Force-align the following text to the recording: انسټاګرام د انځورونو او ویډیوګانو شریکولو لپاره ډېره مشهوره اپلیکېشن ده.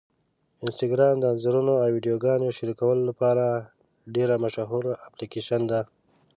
انسټاګرام 0.63 1.15
د 1.19 1.23
انځورونو 1.31 1.73
او 1.81 1.87
ویډیوګانو 1.95 2.55
شریکولو 2.57 3.01
لپاره 3.09 3.43
ډېره 4.15 4.35
مشهوره 4.43 4.91
اپلیکېشن 5.07 5.61
ده. 5.71 5.81